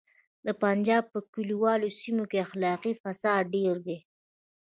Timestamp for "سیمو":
1.99-2.23